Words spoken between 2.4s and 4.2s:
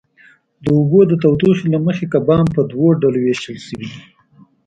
په دوو ډلو وېشل شوي دي.